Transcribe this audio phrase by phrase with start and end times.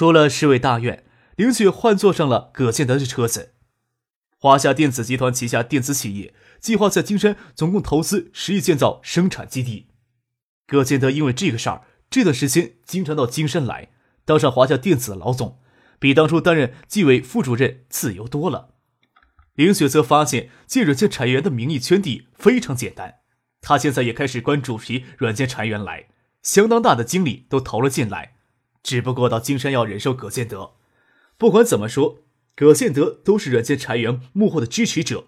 [0.00, 1.04] 出了市委大院，
[1.36, 3.52] 林雪换坐上了葛建德的车子。
[4.38, 9.88] 华夏电子集团旗下电子企业计划在金山总共投资十亿建造生产基地。
[10.66, 13.90] 葛建德因为这个事儿，这段时间经常到金山来，
[14.24, 15.58] 当上华夏电子的老总，
[15.98, 18.76] 比当初担任纪委副主任自由多了。
[19.52, 23.16] 林雪则发现借软件产业园的名义圈地非常简单，
[23.60, 26.06] 他现在也开始关主席软件产业园来，
[26.42, 28.36] 相当大的精力都投了进来。
[28.82, 30.72] 只不过到金山要忍受葛建德，
[31.36, 32.18] 不管怎么说，
[32.54, 35.24] 葛建德都是软件产业园幕后的支持者。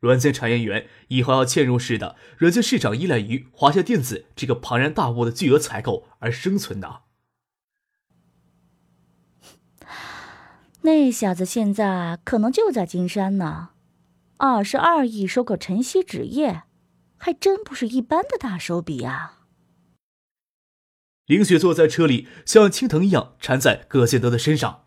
[0.00, 7.00] 软件产业园以后要嵌入式的软件市场，依赖于华夏电子这个庞然大物的巨额采购而生存的。
[10.82, 13.70] 那小子现在可能就在金山呢。
[14.36, 16.64] 二十二亿收购晨曦纸业，
[17.16, 19.35] 还真不是一般的大手笔啊！
[21.26, 24.84] 林雪坐在车里，像青藤一样缠在葛建德的身上。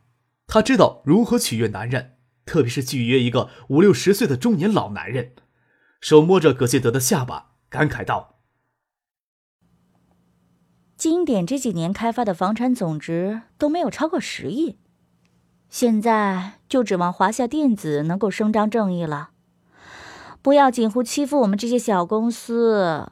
[0.48, 5.34] 他知道如何取悦男人，特别是拒约一个五六十岁的中年老男人。
[6.00, 8.40] 手摸着葛建德的下巴，感慨道
[10.96, 14.78] ：“金典这几年开发的房产总值都没有超过十亿，
[15.70, 19.32] 现在就指望华夏电子能够伸张正义了，
[20.42, 23.12] 不要近乎欺负我们这些小公司。”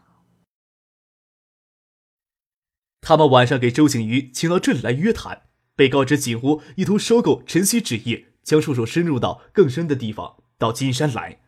[3.02, 5.44] 他们晚上给周景瑜请到这里来约谈，
[5.76, 11.42] 被告知锦湖意图收购晨曦纸业，将触手深入到更深的地方，到金山来。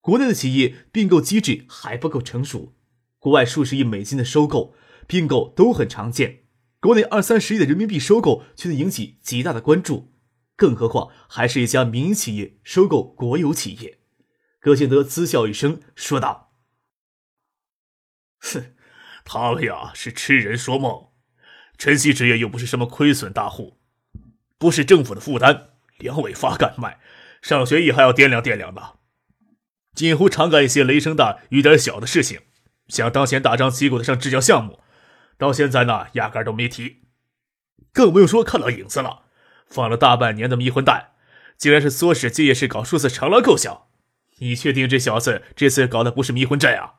[0.00, 2.74] 国内的企业并购机制还不够成熟，
[3.18, 4.74] 国外数十亿美金的收购
[5.06, 6.44] 并购都很常见，
[6.80, 10.12] 国内二三十亿的人民币收购却能引起极大的关注，
[10.54, 13.98] 更何况还是一家民营企业收购国有企业。
[14.60, 16.52] 葛建德嗤笑一声，说道
[18.38, 18.74] ：“哼。”
[19.30, 21.08] 他们呀是痴人说梦，
[21.76, 23.76] 晨曦职业又不是什么亏损大户，
[24.56, 25.68] 不是政府的负担，
[25.98, 26.98] 梁伟发敢卖，
[27.42, 28.94] 上学也还要掂量掂量的。
[29.92, 32.40] 锦湖常干一些雷声大雨点小的事情，
[32.88, 34.80] 想当前大张旗鼓的上制药项目，
[35.36, 37.02] 到现在呢压根都没提，
[37.92, 39.24] 更不用说看到影子了。
[39.66, 41.10] 放了大半年的迷魂弹，
[41.58, 43.88] 竟然是唆使建业市搞数字长廊构想，
[44.38, 46.94] 你确定这小子这次搞的不是迷魂阵啊？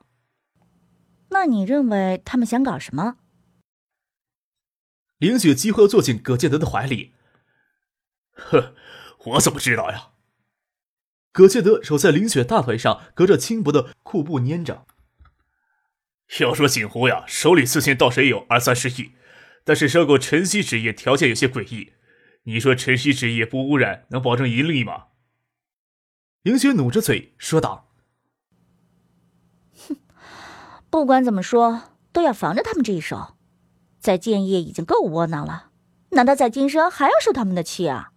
[1.29, 3.17] 那你认为他们想搞什么？
[5.17, 7.13] 林雪几乎要坐进葛建德的怀里。
[8.31, 8.73] 呵，
[9.25, 10.11] 我怎么知道呀？
[11.31, 14.87] 葛建德手在林雪大腿上，隔着轻薄的裤布粘着。
[16.39, 19.11] 要说锦湖呀，手里此前倒是也有二三十亿，
[19.63, 21.93] 但是收购晨曦纸业条件有些诡异。
[22.43, 25.07] 你说晨曦纸业不污染，能保证盈利吗？
[26.41, 27.88] 林雪努着嘴说道。
[30.89, 33.35] 不管怎么说，都要防着他们这一手。
[33.99, 35.71] 在建业已经够窝囊了，
[36.11, 38.13] 难道在金山还要受他们的气啊？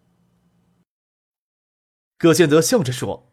[2.16, 3.32] 葛建德笑着说：“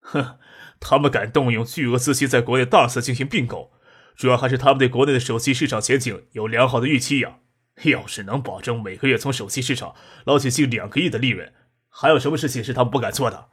[0.00, 0.38] 哼，
[0.78, 3.72] 他们敢动用巨额资金在国内大肆进行并购，
[4.14, 7.40] 主要还是他们对国内的手机市场前景有良好的预期呀。
[7.82, 9.94] 要是能保证每个月从手机市场
[10.24, 11.52] 捞取近两个亿的利润，
[11.88, 13.48] 还有什么事情是他们不敢做的？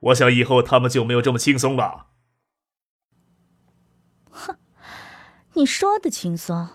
[0.00, 2.06] 我想以后他们就没有这么轻松了。”
[4.32, 4.56] 哼，
[5.60, 6.70] 你说的轻松。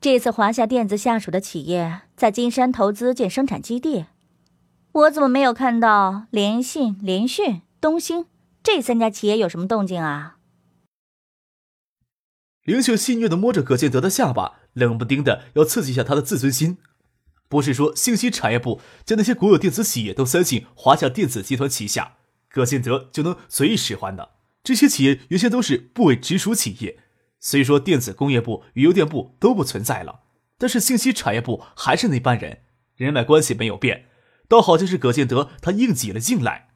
[0.00, 4.06] 这次华夏电子下属的企业在金山投资建生产基地，
[4.92, 8.26] 我怎么没有看到联信、联讯、东兴
[8.62, 10.36] 这三家企业有什么动静啊？
[12.62, 16.78] 林雪戏谑的摸着葛建德的下巴，冷不丁的要刺激一下他的自尊心。
[17.48, 22.18] 不是说信息产业部将那些国有电子企业都塞进华夏电子集团旗下，
[22.48, 24.30] 葛建德就能随意使唤的？
[24.62, 27.00] 这些企业原先都是部委直属企业，
[27.44, 30.20] 虽说电子工业部与邮电部都不存在了，
[30.56, 32.60] 但是信息产业部还是那班人，
[32.96, 34.06] 人脉关系没有变，
[34.48, 36.68] 倒好像是葛建德他硬挤了进来。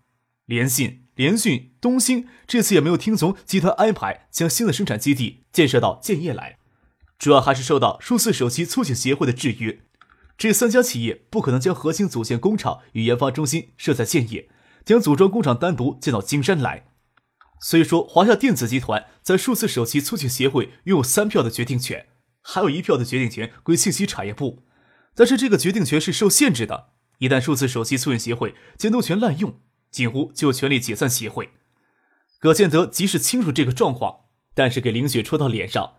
[0.44, 6.58] 联信、联讯、东兴这次也没有听从集团安排，将新的生产基地建设到建业来，
[7.16, 9.80] 主要还是受到数字手机促进协会的制约。
[10.36, 14.48] 这三家企业不可能将核心组件工厂与研发中心设在建业，
[14.84, 16.88] 将组装工厂单独建到金山来。
[17.60, 22.06] 虽说华夏电子集团在数字手机促进协会拥有三票的决定权，
[22.42, 24.62] 还有一票的决定权归信息产业部，
[25.14, 29.58] 但是这个决定权是受限制的，一旦数字手机促进协会监督权滥用，
[29.90, 31.50] 锦湖就有权利解散协会。
[32.38, 35.94] 葛建德即使清楚这个状况，但是给林雪戳到脸上，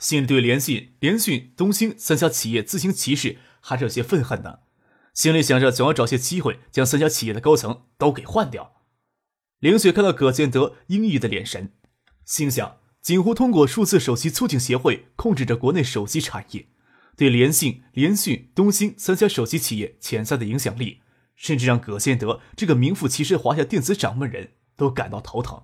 [0.00, 4.62] 心里对联信、联讯、东兴三家企业自行其事还是有些愤恨的，
[5.12, 8.73] 心里想着总要找些机会将三家企业的高层都给换掉。
[9.64, 11.72] 凌雪看到葛建德阴郁的眼神，
[12.26, 16.66] 心想：锦湖通过数字手机促进协会控制着国内手机产业，
[17.16, 21.00] 对联信、联讯、东兴三家手机企业潜在的影响力，
[21.34, 25.62] 甚至让葛建德这个名副其实华夏电子掌门人都感到头疼。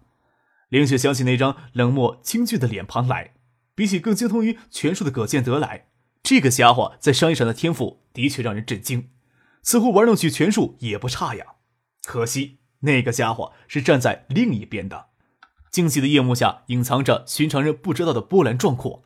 [0.71, 3.35] 凌雪想起那张冷漠清俊的脸庞来，
[3.75, 5.89] 比起更精通于权术的葛建德来，
[6.23, 9.11] 这个家伙在商业上的天赋的确让人震惊，
[9.63, 11.45] 似乎玩弄起权术也不差呀。
[12.07, 15.07] 可惜那个家伙是站在另一边的，
[15.71, 19.03] 惊奇的夜幕下隐藏着寻常人不知道的波澜壮阔。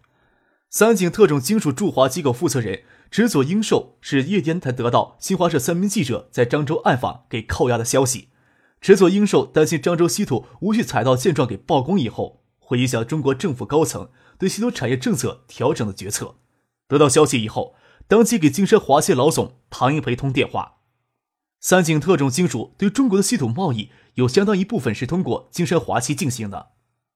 [0.71, 8.31] 三井特种金属驻华机构负责人直佐英寿是夜间才得到新华社三名记者在漳州暗访给扣押的消息。
[8.81, 16.37] 池佐英寿担心漳州稀土无序采盗现状给曝光以后，会影响中国政府高层对稀土产业政策调整的决策。
[16.89, 20.74] 得到消息以后，当即给金山华西老总唐英培通电话。
[21.65, 26.73] 三井特种金属对中国的稀土贸易有相当一部分是通过金山华西进行的。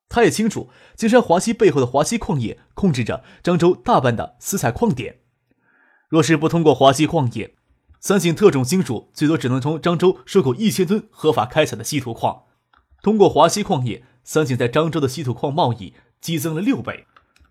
[0.09, 5.19] 他也清楚，金山华西背后的华西矿业控制着漳州大半的私采矿点。
[6.09, 7.57] 若是不通过华西矿业，
[8.01, 12.45] 三井特种金属最多只能从漳州收购一千吨合法开采的稀土矿，
[13.03, 15.93] 通过华西矿业，三井在漳州的稀土矿贸易
[16.23, 17.05] 激增了六倍。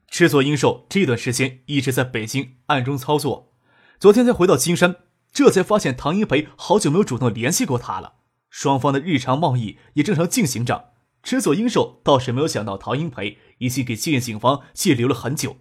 [0.09, 3.53] 赤佐英寿这段时间一直在北京暗中操作，
[3.99, 4.95] 昨天才回到金山，
[5.37, 8.13] 这才发现唐英培好久没有主动联系过他了。
[8.49, 10.93] 双方的日常贸易也正常进行着。
[11.21, 15.57] 赤佐英寿倒是没有想到唐英培已经给建业警方借留了很久。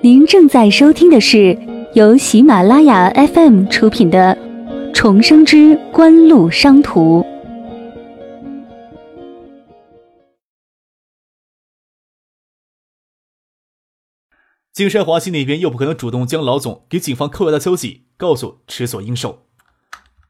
[0.00, 1.58] 您正在收听的是
[1.92, 4.34] 由喜马拉雅 FM 出品的
[4.94, 7.20] 《重生之官路商途》。
[14.80, 19.44] 金山华西那边又不可能主动将老总给警方扣押的消息告诉池佐英寿，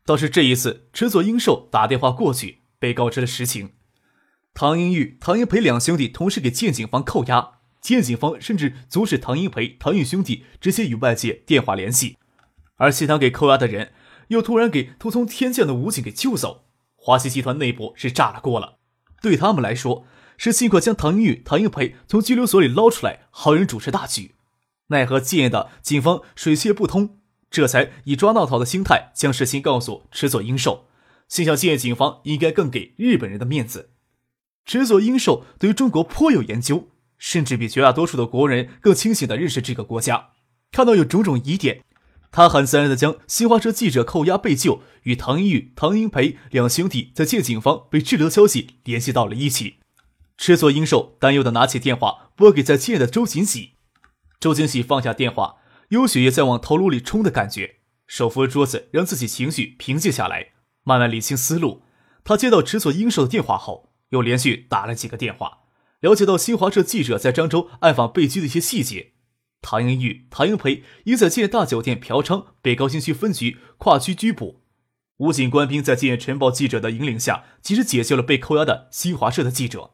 [0.05, 3.75] 倒是这一次池佐英寿打电话过去，被告知了实情。
[4.52, 7.61] 唐英玉、唐英培两兄弟同时给建警方扣押。
[7.81, 12.19] 建警方甚至阻止唐英培、唐玉兄弟直接与外界电话联系，
[12.75, 13.93] 而其他给扣押的人
[14.31, 16.64] 又突然给突从天降的武警给救走。
[16.96, 18.79] 华西集团内部是炸了锅了，
[19.23, 20.05] 对他们来说
[20.37, 24.35] 是尽快将唐英玉、唐英培从拘留所里捞出来，好人主持大局。
[24.90, 27.19] 奈何建业的警方水泄不通，
[27.50, 30.87] 这才以抓闹逃的心态将实情告诉池佐英寿，
[31.26, 33.90] 心想建业警方应该更给日本人的面子。
[34.64, 36.90] 池佐英寿对于中国颇有研究。
[37.22, 40.31] 甚至比绝大多数的国人更清醒地认识这个国家。
[40.72, 41.84] 看到有种种疑点，
[42.32, 49.75] 他很自然地将新华社记者扣押被救与唐英玉、唐英培两兄弟在建警方被滞留消息联系到了一起。
[50.38, 53.72] 池佐英寿担忧地拿起电话拨给在建的周锦喜。
[54.40, 55.56] 周锦喜放下电话，
[55.90, 57.76] 有血液在往头颅里冲的感觉，
[58.06, 60.52] 手扶着桌子，让自己情绪平静下来，
[60.82, 61.82] 慢慢理清思路。
[62.25, 65.58] 他接到池所英寿的电话后，又连续打了几个电话。
[66.00, 69.12] 了解到新华社记者在漳州暗访被拘的一些细节，
[69.60, 74.62] 唐英玉、唐英培因在建业大酒店嫖娼，被高新区分局跨区拘捕。
[75.19, 79.91] 武警官兵在建业晨报记者的引领下，及时解救了被扣押的新华社的记者。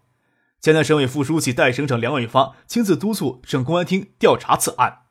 [0.60, 5.02] 江南省委副书记、代省长梁伟发亲自督促省公安厅调查此案。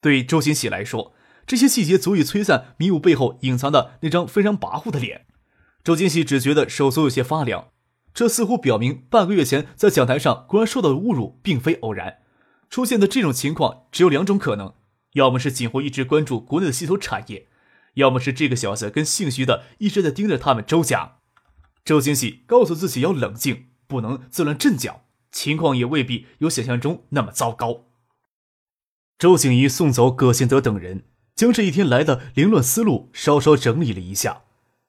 [0.00, 1.14] 对周新喜来说，
[1.46, 5.26] 这些细节足以摧散迷雾背后隐藏的那张非常跋扈的脸。
[5.84, 7.68] 周金喜只觉得手足有些发凉。
[8.14, 12.18] 这似乎表明，半个月前在讲台上公然受到的侮辱并非偶然。
[12.68, 14.74] 出现的这种情况只有两种可能：
[15.14, 17.48] 要么是锦湖一直关注国内的稀土产业，
[17.94, 21.18] 要么是这个小子跟姓徐的一直在盯着他们周家。
[21.84, 27.84] 周金喜告诉自己要冷静，不能自乱阵脚，情况也未必有想象中那么糟糕。
[29.18, 31.04] 周景怡送走葛新德等人，
[31.36, 34.42] 将这一天来的凌乱思路稍稍整理了一下。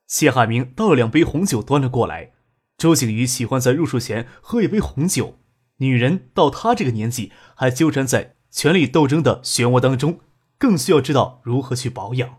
[0.06, 2.32] 谢海明倒了两杯红酒，端了过来。
[2.76, 5.38] 周景瑜喜欢在入睡前喝一杯红酒。
[5.78, 10.20] 女人到她这个年纪，还纠缠在权力斗争的漩涡当中，
[10.58, 12.36] 更需要知道如何去保养。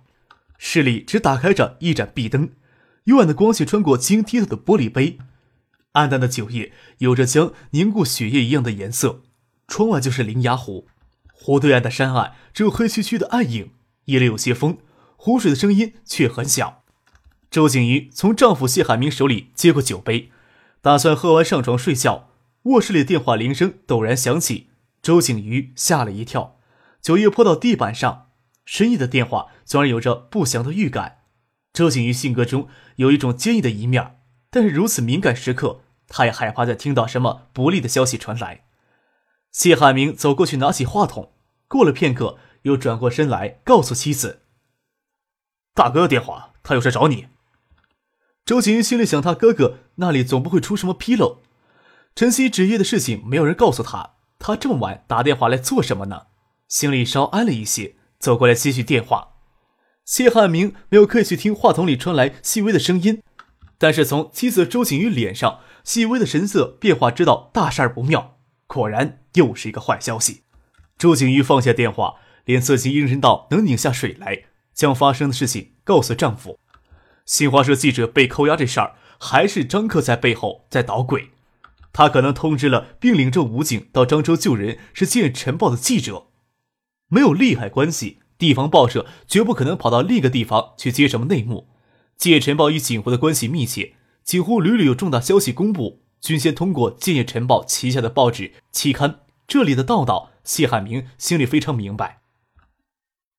[0.57, 2.51] 室里只打开着一盏壁灯，
[3.05, 5.17] 幽暗的光线穿过晶剔透的玻璃杯，
[5.95, 9.23] 暗淡的酒液有着将凝固血液一样的颜色。
[9.67, 10.87] 窗外就是灵崖湖，
[11.33, 13.71] 湖对岸的山岸只有黑黢黢的暗影，
[14.05, 14.77] 夜里有些风，
[15.17, 16.83] 湖水的声音却很小。
[17.49, 20.29] 周景瑜从丈夫谢海明手里接过酒杯，
[20.81, 22.29] 打算喝完上床睡觉。
[22.63, 24.69] 卧室里电话铃声陡然响起，
[25.01, 26.57] 周景瑜吓了一跳，
[27.01, 28.27] 酒液泼到地板上。
[28.65, 31.19] 深夜的电话总然有着不祥的预感。
[31.71, 34.17] 周景瑜性格中有一种坚毅的一面，
[34.49, 38.65] 但是如此敏感时刻，他也害怕再听到什么不利的消息传来。
[39.51, 41.33] 谢海明走过去拿起话筒，
[41.67, 44.41] 过了片刻，又转过身来告诉妻子
[45.73, 47.27] ：“大哥的电话，他有事找你。”
[48.45, 51.41] 周景瑜心里想，他哥哥那里总不会出什么纰漏。
[52.15, 56.27] 晨曦职业的事情没有人告诉他，他这么晚打电话来做什么呢？
[56.67, 59.33] 心里稍安了一些，走过来接续电话。
[60.03, 63.23] 谢汉明没有刻意去听话筒里传来细微的声音，
[63.77, 68.39] 但是从妻子周景瑜脸上细微的神色变化，知道大事儿不妙。
[68.65, 70.41] 果然又是一个坏消息。
[70.97, 72.15] 周景瑜放下电话，
[72.45, 76.59] 脸色竟阴沉到能拧下水来，将发生的事情告诉丈夫。
[77.25, 81.29] 新华社记者被扣押这事儿，还是张克在背后在捣鬼。
[81.93, 86.27] 他可能通知了并领着武警到漳州救人，是《今日晨报》的记者，
[87.07, 91.69] 没有利害关系，地方报社绝不可能跑到另一个地方去接什么内幕。
[92.17, 93.93] 《今日晨报》与警湖的关系密切，
[94.25, 99.19] 锦湖屡屡有重大消息公布，均先通过《建业晨报》旗下的报纸期刊。
[99.47, 102.21] 这里的道道，谢海明心里非常明白。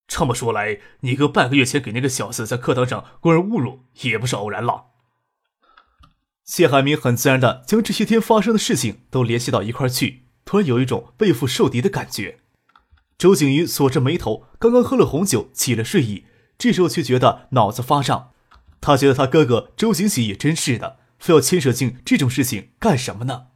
[0.06, 4.84] 这么说来，你哥半个月前给那个小子在课堂上公然侮辱，也不是偶然了。
[6.44, 12.38] 谢海明很自然的将这些天发生的事情都联系到一块去，突然有一种背负受敌的感觉。
[13.18, 16.26] 周景瑜锁着眉头，刚刚喝了红酒，起了睡意，
[16.56, 18.34] 这时候却觉得脑子发胀。
[18.86, 23.48] 他觉得他哥哥周景喜也真是的，非要牵涉进这种事情干什么呢？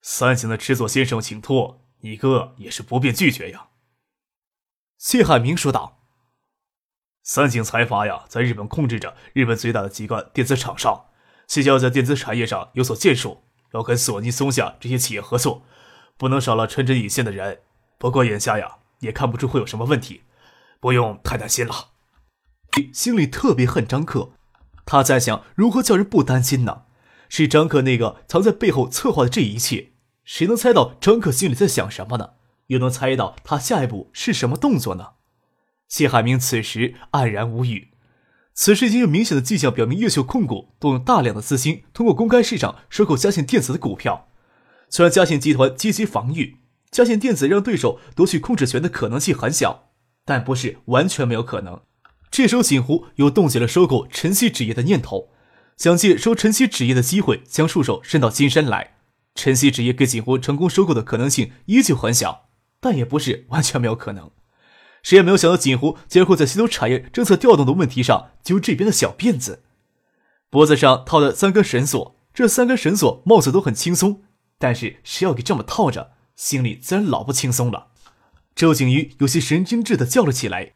[0.00, 3.70] 三井的制作先生请托，你哥也是不便拒绝呀。
[4.96, 6.04] 谢海明说道
[7.24, 11.06] ：“三井财阀呀，在日本控制着日本最大的几个电子厂商。”
[11.48, 15.66] 谢家要在电子产业上有所建树，要跟索尼、松下这些企业合作，
[16.16, 17.62] 不能少了穿针引线的人。
[17.98, 20.22] 不过眼下呀，也看不出会有什么问题，
[20.78, 21.93] 不用太担心了。
[22.92, 24.32] 心里特别恨张克，
[24.84, 26.82] 他在想如何叫人不担心呢？
[27.28, 29.92] 是张克那个藏在背后策划的这一切，
[30.24, 32.30] 谁能猜到张克心里在想什么呢？
[32.68, 35.12] 又能猜到他下一步是什么动作呢？
[35.88, 37.90] 谢海明此时黯然无语。
[38.54, 44.28] 此时已经有明显的迹象表明，越秀控股动用大量的资金，通过公开市场收购嘉信电子的股票。
[44.88, 46.58] 虽然嘉信集团积极防御，
[46.90, 49.90] 嘉信电子让对手夺取控制权的可能性很小，
[50.24, 51.80] 但不是完全没有可能。
[52.34, 55.28] 这时候，锦湖又动起了收购晨曦纸业的念头，
[55.76, 58.96] 想借收晨曦纸业的机会，将触手伸到金山来。
[59.36, 62.48] 晨曦纸业给锦湖成功收购的可能性依旧很小，
[62.80, 64.32] 但也不是完全没有可能。
[65.04, 69.62] 谁也没有想到，锦湖竟然会在稀土产业政策调动的问题上揪这边的小辫子。
[70.50, 74.22] 脖子上套的三根绳索，这三根绳索貌似都很轻松，
[74.58, 77.90] 但是谁要给这么套着，心里自然老不轻松了。
[78.56, 80.72] 周景瑜有些神经质的叫了起来，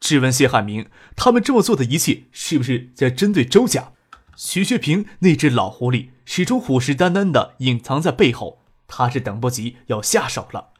[0.00, 3.92] 质问谢汉明：他们这么做的一切，是不是在针对周家？
[4.34, 10.70] 徐学平那只老狐狸始终虎视眈眈的隐藏在背后，他是等不及要下手了。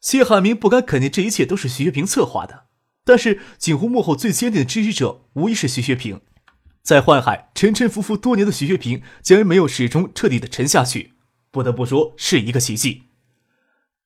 [0.00, 2.64] 谢汉明不敢肯定这一切都是徐学平策划的，
[3.04, 6.20] 但是锦湖幕后最坚定的支持者无疑是徐学平。
[6.82, 11.12] 在宦海沉沉浮浮多年的徐学平，竟然没有始终彻底的沉下去，
[11.52, 13.02] 不得不说是一个奇迹。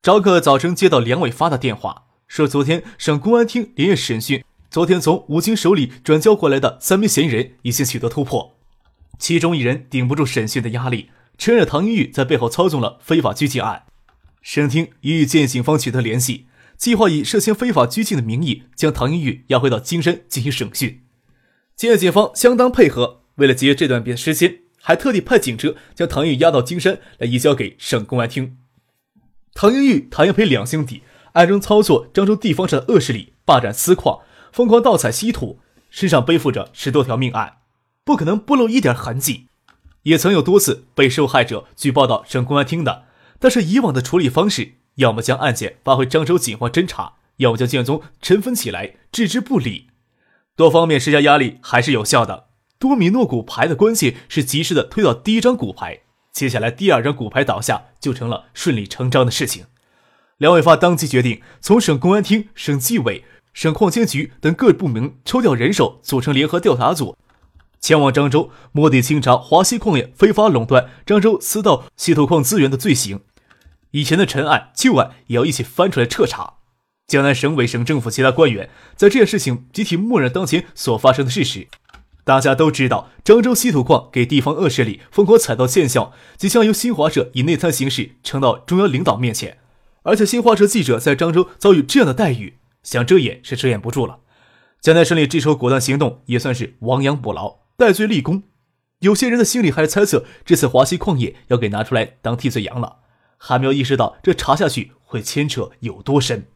[0.03, 8.57] 赵克早晨接到梁伟发的电话，说昨天省公安厅连夜审讯，昨天从吴京手里转交过来的三名嫌疑人已经取得突破，
[9.19, 13.85] 其中一人顶不住审讯的压力，承认唐英玉在背后操纵了非法拘禁案。
[14.43, 21.03] 省厅已与建警方取得联系，计划以涉嫌非法拘禁的名义将唐英玉押回到金山进行审讯。
[21.77, 28.57] 建警方相当配合，为了节约这段时间，还特地派警车将唐玉押到金山来移交给省公安厅。
[29.55, 31.03] 唐英玉、唐英培两兄弟
[31.35, 34.21] 暗中操作漳州地方上的恶势力，霸占私矿，
[34.53, 35.59] 疯狂盗采稀土，
[35.91, 37.59] 身上背负着十多条命案，
[38.05, 39.49] 不可能不露一点痕迹。
[40.05, 43.05] 也曾有多次被受害者举报到省公安厅的。
[43.41, 49.89] 但是以往的处理方式，要么将案件发回漳州警方侦查，要么将卷宗尘封起来置之不理。
[50.55, 52.47] 多方面施加压力还是有效的。
[52.79, 59.65] 多米诺骨牌的关系是及时的推倒第一张骨牌，接下来第二张骨牌倒下就成了顺理成章的事情。
[60.39, 67.17] 梁伟发当即决定从省公安厅、省纪委、省矿监局等各部门抽调人手，组成联合调查组，
[67.81, 73.21] 前往漳州摸底清查华西矿业非法垄断漳州私盗稀土矿资源的罪行。
[73.93, 76.55] 以前的陈案、旧案也要一起翻出来彻查。
[77.07, 81.69] 江南省委、省政府其他官员在这件事情集体默认当前所发生的事实，
[82.25, 89.59] 大家都知道，漳州稀土矿给地方恶势力疯狂踩到现象，即将由新华社以内参形式呈到中央领导面前。
[90.05, 94.21] 而且新华社记者在漳州遭遇这样的待遇，想遮掩是遮掩不住了。
[94.81, 98.45] 江南胜利这时候果断行动，也算是亡羊补牢，戴罪立功。
[99.01, 102.99] 有些人的心里还是猜测，这次华西矿业要给拿出来当替罪羊了，
[103.37, 106.47] 还没有意识到这查下去会牵扯有多深。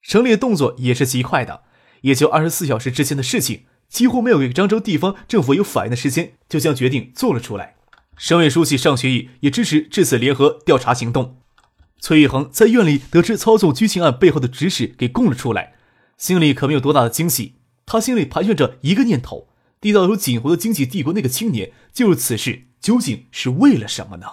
[0.00, 1.62] 省里的动作也是极快的，
[2.00, 3.64] 也就二十四小时之前的事情。
[3.88, 7.76] 几乎没有给漳州地方政府有反应的时间，就将决定做了出来。
[8.16, 11.41] 省委书记尚学义也支持这次联合调查行动。
[12.02, 15.74] 崔玉恒在院里得知操纵拘禁案背后的指使给供了出来，
[16.18, 17.60] 心里可没有多大的惊喜。
[17.86, 19.46] 他心里盘旋着一个念头：
[19.80, 24.26] 地道如锦湖的经济帝国那个青年，进入此事究竟是为了什么呢？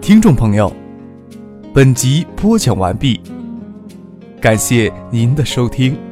[0.00, 0.74] 听众朋友，
[1.74, 3.20] 本集播讲完毕，
[4.42, 6.11] 感谢您的收听。